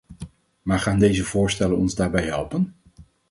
[0.61, 2.75] Maar gaan deze voorstellen ons daarbij helpen?